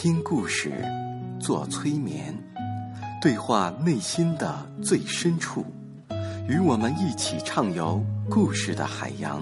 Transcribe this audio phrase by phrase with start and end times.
[0.00, 0.70] 听故事，
[1.40, 2.32] 做催眠，
[3.20, 5.66] 对话内心的最深处，
[6.48, 9.40] 与我们一起畅游故事的海洋。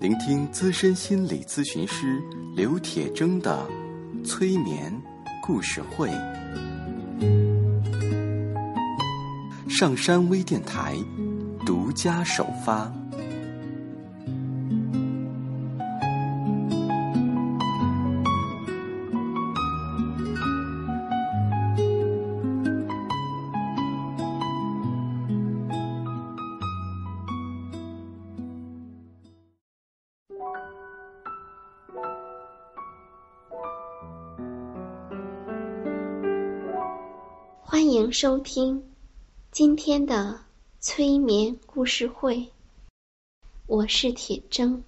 [0.00, 2.20] 聆听资深心理咨询师
[2.56, 3.64] 刘铁铮的
[4.24, 4.92] 催眠
[5.40, 6.10] 故事会。
[9.68, 10.96] 上山微电台
[11.64, 12.92] 独家首发。
[38.10, 38.82] 收听
[39.50, 40.40] 今天的
[40.80, 42.48] 催眠故事会，
[43.66, 44.82] 我是铁铮。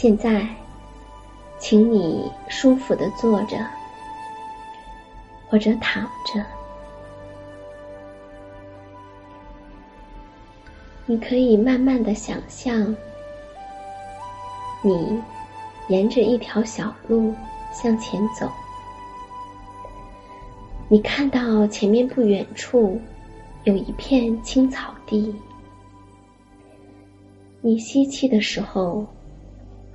[0.00, 0.46] 现在，
[1.58, 3.58] 请你舒服的坐着，
[5.48, 6.40] 或者躺着。
[11.04, 12.94] 你可以慢慢的想象，
[14.82, 15.20] 你
[15.88, 17.34] 沿着一条小路
[17.72, 18.48] 向前走。
[20.86, 23.00] 你看到前面不远处
[23.64, 25.34] 有一片青草地，
[27.60, 29.04] 你吸气的时候。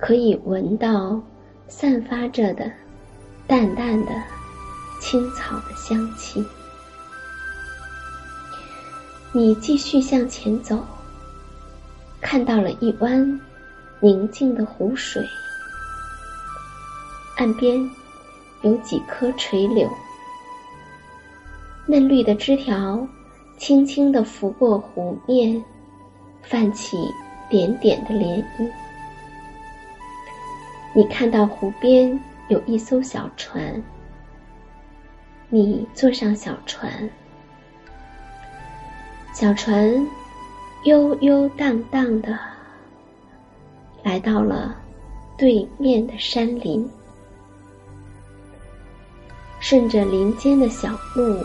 [0.06, 1.18] 可以闻到
[1.66, 2.70] 散发着的
[3.46, 4.12] 淡淡的
[5.00, 6.44] 青草的香气。
[9.32, 10.78] 你继续向前走，
[12.20, 13.40] 看到了一湾
[13.98, 15.26] 宁静的湖水，
[17.38, 17.90] 岸边
[18.60, 19.90] 有几棵垂柳，
[21.86, 23.08] 嫩绿的枝条
[23.56, 25.64] 轻轻的拂过湖面，
[26.42, 26.98] 泛起
[27.48, 28.70] 点点的涟漪。
[30.96, 32.18] 你看到湖边
[32.48, 33.82] 有一艘小船，
[35.48, 37.10] 你坐上小船，
[39.34, 40.06] 小船
[40.84, 42.38] 悠悠荡荡的
[44.04, 44.76] 来到了
[45.36, 46.88] 对面的山林，
[49.58, 51.44] 顺着林间的小路，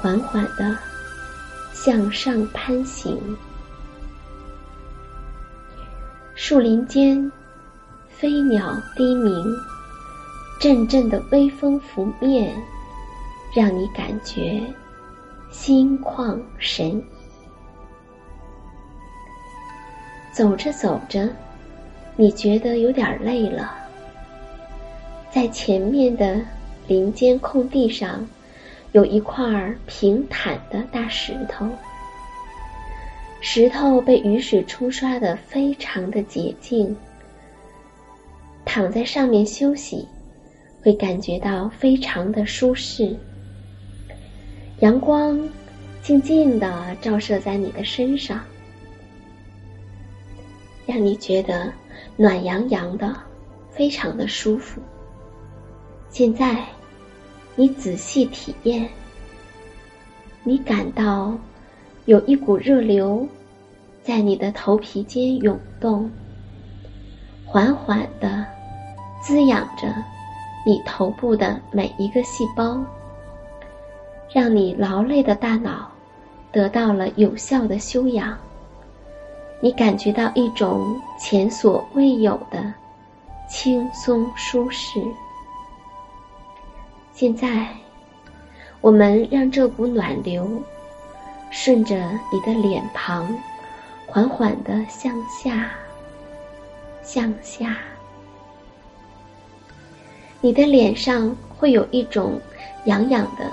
[0.00, 0.74] 缓缓的
[1.74, 3.20] 向上攀行，
[6.34, 7.30] 树林间。
[8.20, 9.56] 飞鸟低鸣，
[10.60, 12.52] 阵阵的微风拂面，
[13.54, 14.60] 让你感觉
[15.52, 17.04] 心旷神怡。
[20.32, 21.28] 走着走着，
[22.16, 23.72] 你觉得有点累了，
[25.30, 26.40] 在前面的
[26.88, 28.26] 林间空地上，
[28.90, 31.68] 有一块平坦的大石头，
[33.40, 36.96] 石头被雨水冲刷的非常的洁净。
[38.68, 40.06] 躺在上面休息，
[40.82, 43.16] 会感觉到非常的舒适。
[44.80, 45.40] 阳光
[46.02, 48.38] 静静的照射在你的身上，
[50.86, 51.72] 让你觉得
[52.14, 53.16] 暖洋洋的，
[53.70, 54.82] 非常的舒服。
[56.10, 56.62] 现在，
[57.56, 58.86] 你仔细体验，
[60.44, 61.34] 你感到
[62.04, 63.26] 有一股热流
[64.02, 66.08] 在你的头皮间涌动，
[67.46, 68.46] 缓缓的。
[69.20, 69.92] 滋养着
[70.64, 72.78] 你头部的每一个细胞，
[74.32, 75.90] 让你劳累的大脑
[76.52, 78.36] 得到了有效的休养。
[79.60, 82.72] 你感觉到一种前所未有的
[83.48, 85.02] 轻松舒适。
[87.12, 87.66] 现在，
[88.80, 90.48] 我们让这股暖流
[91.50, 91.96] 顺着
[92.32, 93.36] 你的脸庞，
[94.06, 95.70] 缓缓的向下，
[97.02, 97.76] 向下。
[100.40, 102.40] 你的脸上会有一种
[102.84, 103.50] 痒痒的、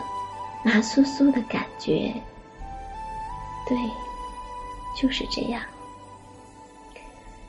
[0.64, 2.14] 麻酥酥的感觉。
[3.68, 3.78] 对，
[4.96, 5.62] 就是这样。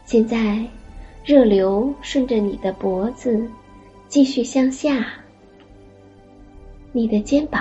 [0.06, 0.64] 现在，
[1.24, 3.50] 热流顺着你的脖子
[4.08, 5.06] 继续向下，
[6.92, 7.60] 你的肩膀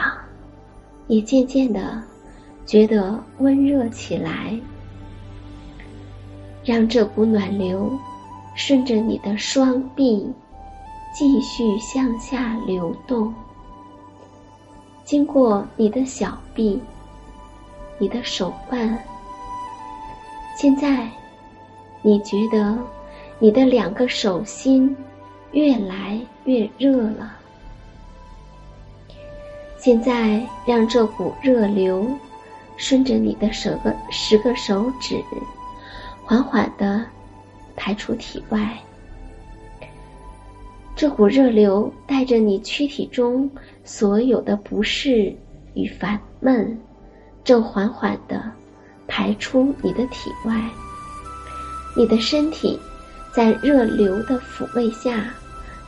[1.07, 2.01] 也渐渐的
[2.66, 4.57] 觉得温热起来。
[6.63, 7.92] 让这股暖流
[8.56, 10.25] 顺着你的双臂
[11.18, 13.34] 继续向下流动，
[15.06, 16.78] 经过你的小臂、
[17.98, 19.02] 你的手腕。
[20.58, 21.10] 现在，
[22.02, 22.78] 你觉得
[23.40, 24.94] 你的两个手心
[25.54, 27.38] 越来越热了。
[29.78, 32.06] 现在，让这股热流
[32.76, 35.16] 顺着你的十个十个手指。
[36.26, 37.06] 缓缓的
[37.74, 38.78] 排出体外，
[40.95, 43.50] 这股热流带着你躯体中
[43.83, 45.36] 所有的不适
[45.74, 46.80] 与烦闷，
[47.44, 48.50] 正缓缓的
[49.06, 50.57] 排出你的体外。
[51.97, 52.80] 你的身体
[53.33, 55.33] 在热流的抚慰下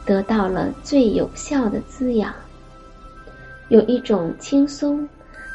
[0.05, 2.33] 得到了最有效的滋养，
[3.69, 5.07] 有一种轻松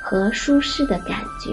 [0.03, 1.51] 和舒适的感觉。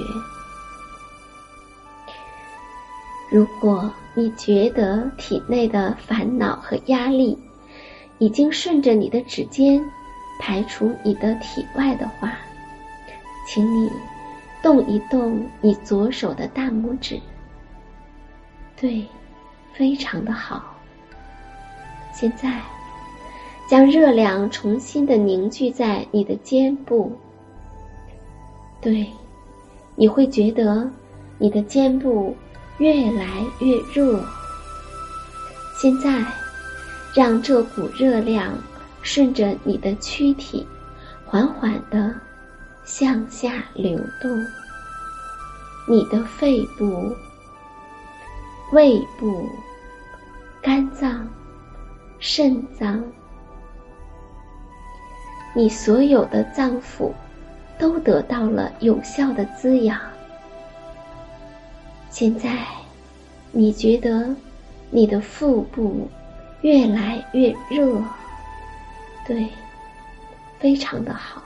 [3.29, 7.37] 如果你觉得体内的烦恼和压力
[8.19, 9.83] 已经顺着你的指尖
[10.39, 12.38] 排出你的体外的话，
[13.48, 13.89] 请你
[14.62, 17.19] 动一动你左手的大拇指。
[18.80, 19.06] 对，
[19.74, 20.75] 非常的好。
[22.13, 22.62] 现在，
[23.68, 27.12] 将热量重新的凝聚在你的肩部。
[28.80, 29.10] 对，
[29.95, 30.89] 你会觉得
[31.38, 32.36] 你的肩部。
[32.80, 34.24] 越来越热。
[35.81, 36.24] 现在，
[37.13, 38.53] 让这股热量
[39.01, 40.65] 顺着你的躯体，
[41.25, 42.13] 缓缓的
[42.85, 44.45] 向下流动。
[45.88, 47.11] 你的肺部、
[48.71, 49.50] 胃部、
[50.61, 51.27] 肝脏、
[52.19, 53.03] 肾脏，
[55.56, 57.11] 你所有的脏腑
[57.79, 60.00] 都得到了有效的滋养。
[62.11, 62.67] 现在，
[63.51, 64.35] 你觉得
[64.91, 66.07] 你的腹部
[66.61, 68.03] 越来越热，
[69.25, 69.47] 对，
[70.59, 71.44] 非常的好。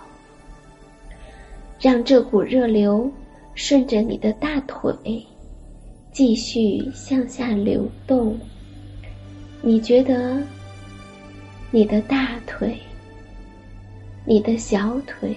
[1.80, 3.12] 让这股热流
[3.56, 5.26] 顺着你的大腿
[6.12, 8.38] 继续向下流动。
[9.62, 10.42] 你觉得
[11.72, 12.78] 你的大腿、
[14.26, 15.36] 你的小腿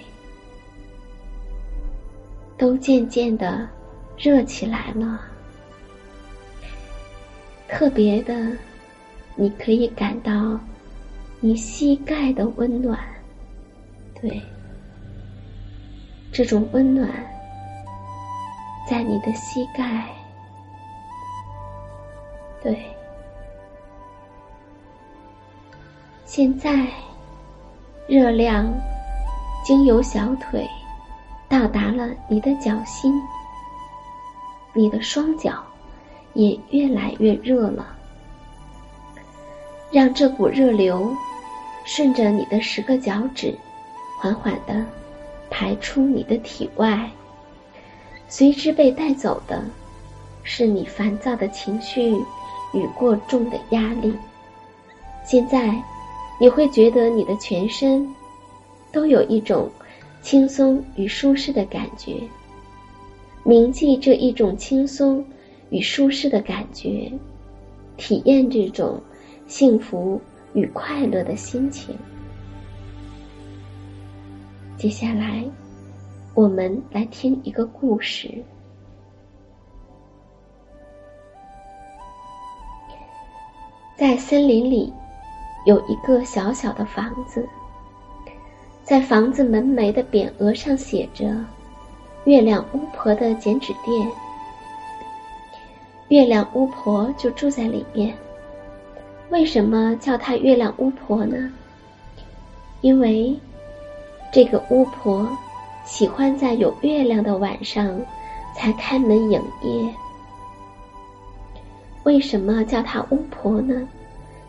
[2.57, 3.67] 都渐渐的。
[4.19, 5.21] 热起来了，
[7.67, 8.33] 特别的，
[9.39, 10.59] 你可以感到
[11.39, 12.99] 你膝盖的温暖，
[14.19, 14.41] 对，
[16.31, 17.07] 这种温暖
[18.89, 20.09] 在你的膝盖，
[22.63, 22.83] 对，
[26.25, 26.87] 现在
[28.07, 28.67] 热量
[29.63, 30.67] 经由小腿
[31.47, 33.13] 到达了你的脚心。
[34.73, 35.63] 你的双脚
[36.35, 37.96] 也越来越热了，
[39.91, 41.15] 让这股热流
[41.85, 43.53] 顺着你的十个脚趾，
[44.19, 44.85] 缓缓的
[45.49, 47.09] 排出你的体外。
[48.27, 49.63] 随之被带走的
[50.43, 52.11] 是你烦躁的情绪
[52.73, 54.13] 与过重的压力。
[55.25, 55.73] 现在
[56.39, 58.07] 你会觉得你的全身
[58.91, 59.69] 都有一种
[60.21, 62.15] 轻松与舒适的感觉。
[63.43, 65.25] 铭记这一种轻松
[65.69, 67.09] 与舒适的感觉，
[67.95, 69.01] 体验这种
[69.47, 70.21] 幸福
[70.53, 71.97] 与快乐的心情。
[74.77, 75.43] 接下来，
[76.33, 78.29] 我们来听一个故事。
[83.97, 84.93] 在森林里，
[85.65, 87.47] 有一个小小的房子，
[88.83, 91.35] 在房子门楣的匾额上写着。
[92.25, 94.11] 月亮巫婆的剪纸店，
[96.09, 98.13] 月亮巫婆就住在里面。
[99.29, 101.51] 为什么叫她月亮巫婆呢？
[102.81, 103.35] 因为
[104.31, 105.27] 这个巫婆
[105.85, 107.99] 喜欢在有月亮的晚上
[108.55, 109.93] 才开门营业。
[112.03, 113.87] 为什么叫她巫婆呢？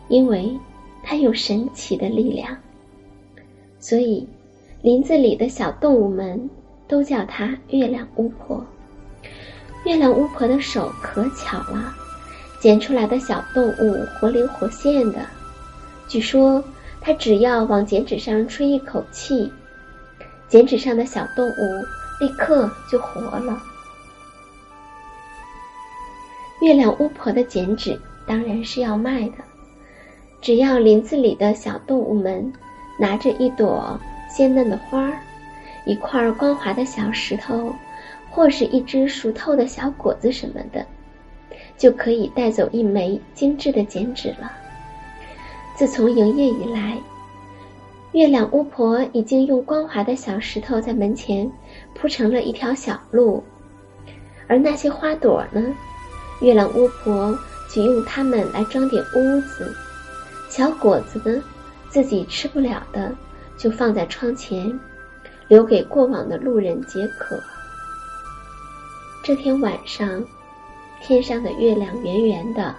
[0.07, 0.57] 因为
[1.03, 2.55] 她有神奇的力量，
[3.79, 4.27] 所以
[4.81, 6.49] 林子里的小动物们。
[6.89, 8.65] 都叫她月亮巫婆。
[9.85, 11.93] 月亮巫婆的手可巧了，
[12.59, 15.19] 剪出来的小动物活灵活现的。
[16.07, 16.63] 据说
[16.99, 19.51] 她只要往剪纸上吹一口气，
[20.47, 21.85] 剪纸上的小动物
[22.19, 23.61] 立刻就活了。
[26.61, 27.97] 月亮巫婆的剪纸
[28.27, 29.35] 当然是要卖的，
[30.41, 32.51] 只要林子里的小动物们
[32.99, 33.97] 拿着一朵
[34.29, 35.17] 鲜嫩的花儿、
[35.85, 37.73] 一块光滑的小石头，
[38.29, 40.85] 或是一只熟透的小果子什么的，
[41.79, 44.51] 就可以带走一枚精致的剪纸了。
[45.75, 46.97] 自从营业以来，
[48.11, 51.49] 月亮巫婆已经用光滑的小石头在门前
[51.95, 53.41] 铺成了一条小路，
[54.47, 55.63] 而那些花朵呢？
[56.41, 57.37] 月亮巫婆
[57.69, 59.73] 就用它们来装点屋子，
[60.49, 61.41] 小果子呢，
[61.89, 63.15] 自己吃不了的，
[63.57, 64.77] 就放在窗前，
[65.47, 67.39] 留给过往的路人解渴。
[69.23, 70.23] 这天晚上，
[71.01, 72.75] 天上的月亮圆圆的，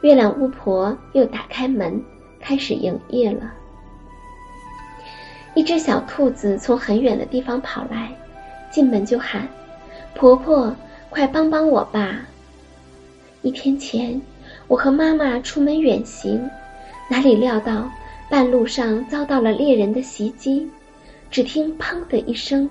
[0.00, 2.02] 月亮巫婆又打开门，
[2.40, 3.52] 开始营业了。
[5.54, 8.10] 一只小兔子从很远的地方跑来，
[8.70, 9.46] 进门就喊
[10.16, 10.74] ：“婆婆，
[11.10, 12.20] 快帮帮我吧！”
[13.42, 14.20] 一天前，
[14.66, 16.48] 我和妈妈出门远行，
[17.08, 17.90] 哪里料到
[18.30, 20.68] 半路上遭到了猎人的袭击。
[21.30, 22.68] 只听“砰”的一声，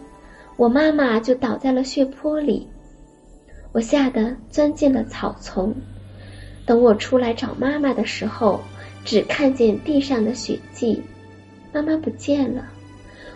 [0.56, 2.68] 我妈妈就倒在了血泊里。
[3.72, 5.74] 我吓得钻进了草丛。
[6.66, 8.62] 等我出来找妈妈的时候，
[9.04, 11.02] 只看见地上的血迹，
[11.74, 12.66] 妈妈不见了。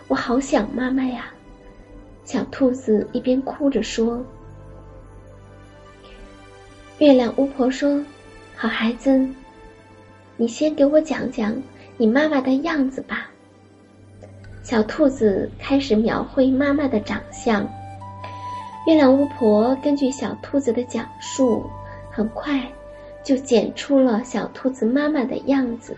[0.08, 1.26] 我好想妈妈呀！
[2.24, 4.24] 小兔子一边哭着说。
[6.98, 8.02] 月亮巫婆说
[8.56, 9.28] ：“好孩子，
[10.36, 11.54] 你先给我讲讲
[11.96, 13.30] 你妈妈的样子吧。”
[14.62, 17.68] 小兔子开始描绘妈妈的长相。
[18.86, 21.68] 月亮巫婆根据小兔子的讲述，
[22.10, 22.62] 很快
[23.24, 25.96] 就剪出了小兔子妈妈的样子。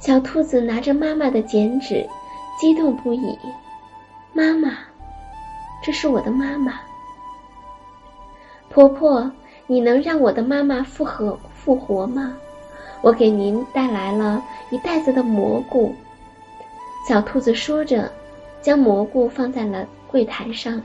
[0.00, 2.04] 小兔子拿着妈妈的剪纸，
[2.60, 3.38] 激动不已
[4.34, 4.70] ：“妈妈，
[5.82, 6.74] 这是我的妈妈，
[8.68, 9.30] 婆婆。”
[9.66, 12.36] 你能让我的妈妈复活复活吗？
[13.00, 15.94] 我给您带来了一袋子的蘑菇。
[17.08, 18.12] 小兔子说着，
[18.60, 20.78] 将蘑菇放在了柜台上。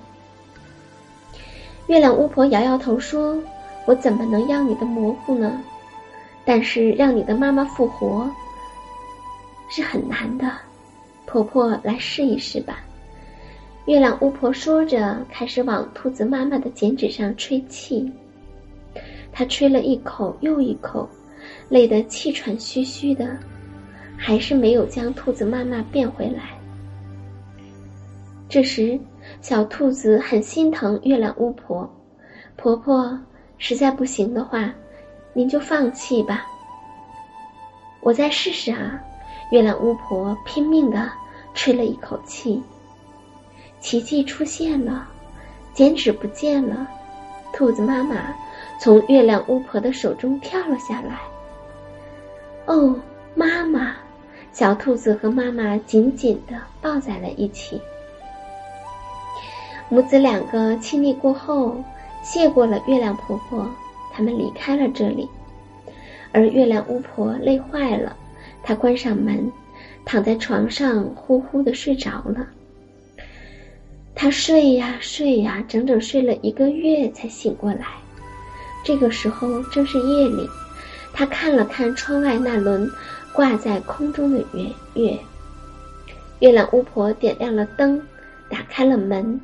[1.89, 3.35] 月亮巫婆摇摇头说
[3.87, 5.59] ：“我怎么能要你的蘑菇呢？
[6.45, 8.29] 但是让你的妈妈复活
[9.71, 10.51] 是很难的。
[11.25, 12.83] 婆婆，来试一试吧。”
[13.87, 18.07] 月亮巫婆说着，开始往兔子妈妈的剪纸上吹气。
[19.31, 21.09] 她吹了一口又一口，
[21.69, 23.35] 累得气喘吁吁的，
[24.15, 26.51] 还是没有将兔子妈妈变回来。
[28.47, 28.99] 这时，
[29.41, 31.89] 小兔子很心疼月亮巫婆，
[32.57, 33.17] 婆婆
[33.57, 34.69] 实在不行的话，
[35.33, 36.45] 您就放弃吧。
[38.01, 38.99] 我再试试啊！
[39.51, 41.09] 月亮巫婆拼命的
[41.53, 42.61] 吹了一口气，
[43.79, 45.07] 奇迹出现了，
[45.73, 46.87] 剪纸不见了，
[47.53, 48.35] 兔子妈妈。
[48.79, 51.19] 从月亮巫婆的手中跳了下来。
[52.65, 52.95] 哦，
[53.35, 53.95] 妈妈！
[54.51, 57.81] 小兔子和妈妈紧紧的抱在了一起。
[59.89, 61.83] 母子两个亲昵过后，
[62.23, 63.67] 谢过了月亮婆婆，
[64.13, 65.27] 他们离开了这里。
[66.31, 68.15] 而月亮巫婆累坏了，
[68.61, 69.51] 她关上门，
[70.05, 72.47] 躺在床上呼呼的睡着了。
[74.13, 77.85] 她睡呀睡呀，整整睡了一个月才醒过来。
[78.83, 80.47] 这个时候正是夜里，
[81.13, 82.89] 他看了看窗外那轮
[83.33, 85.17] 挂在空中的圆月。
[86.39, 88.01] 月亮巫婆点亮了灯，
[88.49, 89.39] 打开了门，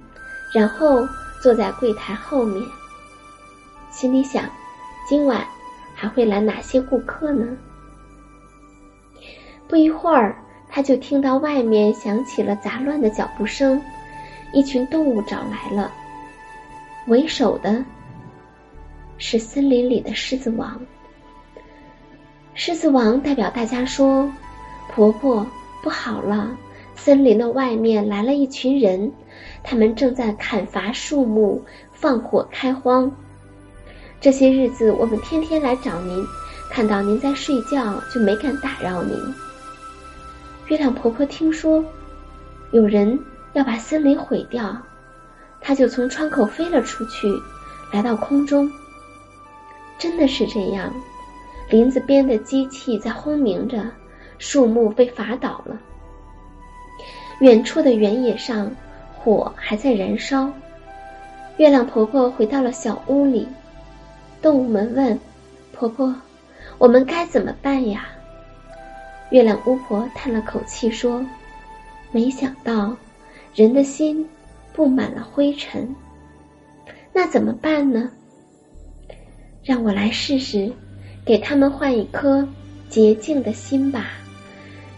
[0.56, 1.06] 然后
[1.42, 2.66] 坐在柜台后面，
[3.92, 4.50] 心里想：
[5.06, 5.46] 今晚
[5.94, 7.46] 还会来哪些顾客呢？
[9.68, 10.34] 不一会儿，
[10.70, 13.82] 他就听到外面响起了杂乱的脚步声，
[14.54, 15.92] 一群动物找来了，
[17.08, 17.84] 为首的。
[19.18, 20.80] 是森林里的狮子王。
[22.54, 24.32] 狮子王代表大家说
[24.90, 25.46] ：“婆婆，
[25.84, 26.50] 不好了！
[26.96, 29.12] 森林的外面来了一群人，
[29.64, 33.12] 他们正在砍伐树木、放火开荒。
[34.20, 36.26] 这些日子我们天天来找您，
[36.72, 39.16] 看到您在睡觉，就没敢打扰您。”
[40.68, 41.84] 月亮婆婆听说
[42.72, 43.20] 有人
[43.54, 44.76] 要把森林毁掉，
[45.62, 47.28] 她就从窗口飞了出去，
[47.92, 48.72] 来到空中。
[50.00, 50.92] 真的是这样，
[51.70, 53.86] 林子边的机器在轰鸣着，
[54.40, 55.78] 树木被伐倒了。
[57.40, 58.72] 远处的原野上，
[59.18, 60.52] 火还在燃烧。
[61.58, 63.48] 月亮婆婆回到了小屋里，
[64.42, 65.20] 动物们问
[65.74, 66.16] ：“婆婆，
[66.78, 68.08] 我们该怎么办呀？”
[69.32, 71.26] 月亮巫婆叹了口气说
[72.12, 72.96] ：“没想到
[73.54, 74.28] 人的心
[74.74, 75.96] 布满了灰尘，
[77.12, 78.10] 那怎么办呢？
[79.64, 80.72] 让我来试试，
[81.26, 82.48] 给他们换一颗
[82.90, 84.12] 洁净的心吧。”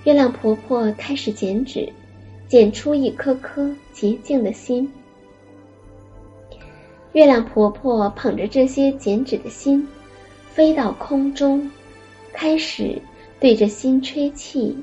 [0.03, 1.91] 月亮婆婆开始剪纸，
[2.47, 4.91] 剪出一颗颗洁净的心。
[7.13, 9.87] 月亮婆婆捧着这些剪纸的心，
[10.51, 11.69] 飞到空中，
[12.31, 13.01] 开始。
[13.39, 14.75] 对着心吹气，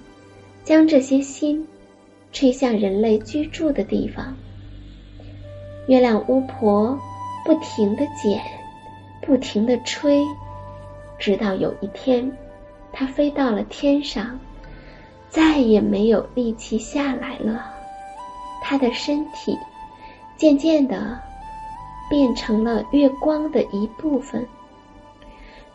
[0.62, 1.66] 将这些心
[2.30, 4.32] 吹向人类居住的地方。
[5.88, 6.96] 月亮巫婆
[7.44, 8.40] 不停的剪，
[9.22, 10.22] 不停的吹，
[11.18, 12.30] 直到有一天，
[12.92, 14.38] 她飞到了天上，
[15.34, 17.74] 再也没有力气下来了。
[18.62, 19.58] 她的身体
[20.36, 21.20] 渐渐的
[22.08, 24.46] 变成了月光的一部分。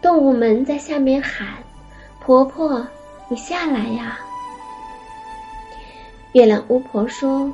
[0.01, 1.48] 动物们在下面喊。
[2.22, 2.86] 婆婆，
[3.28, 4.20] 你下来呀！
[6.34, 7.51] 月亮巫婆说：“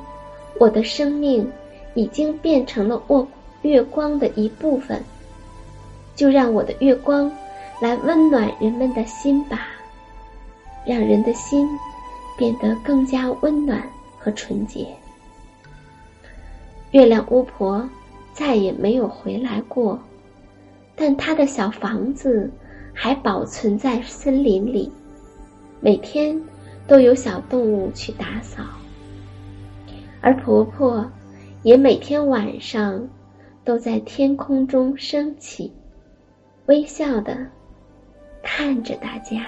[0.60, 1.50] 我的生命
[1.94, 3.26] 已经变成了卧
[3.62, 5.02] 月光的一部分，
[6.14, 7.32] 就让我的月光
[7.80, 9.68] 来温暖人们的心吧，
[10.84, 11.66] 让人的心
[12.36, 13.82] 变得更加温暖
[14.18, 14.86] 和纯洁。”
[16.92, 17.88] 月亮巫婆
[18.32, 19.98] 再也没有回来过，
[20.94, 22.50] 但她的小房子。
[22.98, 24.90] 还保存在森林里，
[25.80, 26.40] 每天
[26.86, 28.62] 都有小动物去打扫，
[30.22, 31.06] 而婆婆
[31.62, 33.06] 也每天晚上
[33.66, 35.70] 都在天空中升起，
[36.64, 37.36] 微笑的
[38.42, 39.44] 看着大家。